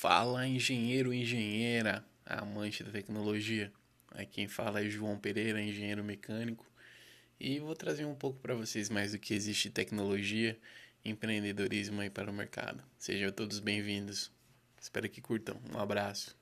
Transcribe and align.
Fala 0.00 0.46
engenheiro, 0.46 1.12
engenheira, 1.12 2.04
amante 2.24 2.84
da 2.84 2.92
tecnologia. 2.92 3.72
Aqui 4.12 4.34
quem 4.34 4.46
fala 4.46 4.80
é 4.80 4.88
João 4.88 5.18
Pereira, 5.18 5.60
engenheiro 5.60 6.04
mecânico, 6.04 6.64
e 7.40 7.58
vou 7.58 7.74
trazer 7.74 8.04
um 8.04 8.14
pouco 8.14 8.38
para 8.38 8.54
vocês 8.54 8.88
mais 8.88 9.10
do 9.10 9.18
que 9.18 9.34
existe 9.34 9.70
tecnologia 9.70 10.56
empreendedorismo 11.04 12.00
aí 12.00 12.08
para 12.08 12.30
o 12.30 12.32
mercado. 12.32 12.80
Sejam 12.96 13.32
todos 13.32 13.58
bem-vindos. 13.58 14.30
Espero 14.80 15.08
que 15.08 15.20
curtam. 15.20 15.60
Um 15.74 15.80
abraço. 15.80 16.38